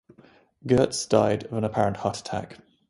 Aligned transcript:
Goetz 0.65 1.05
died 1.05 1.43
of 1.43 1.53
an 1.53 1.63
apparent 1.63 1.97
heart 1.97 2.17
attack. 2.17 2.57